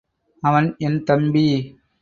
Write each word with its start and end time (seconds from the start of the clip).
அவன் 0.43 0.67
என் 0.77 0.99
தம்பி. 1.03 1.47